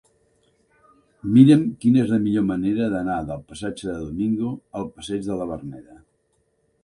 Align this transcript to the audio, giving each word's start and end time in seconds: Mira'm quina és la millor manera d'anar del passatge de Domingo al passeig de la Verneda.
Mira'm 1.33 1.65
quina 1.83 2.01
és 2.03 2.09
la 2.13 2.19
millor 2.23 2.45
manera 2.47 2.87
d'anar 2.93 3.19
del 3.29 3.45
passatge 3.51 3.87
de 3.89 3.97
Domingo 4.07 4.53
al 4.81 4.91
passeig 4.95 5.27
de 5.29 5.37
la 5.43 5.49
Verneda. 5.55 6.01